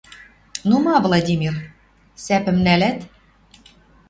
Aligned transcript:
Ну 0.67 0.75
ма, 0.85 0.95
Владимир, 1.05 1.53
сӓпӹм 2.23 2.57
нӓлӓт? 2.65 2.97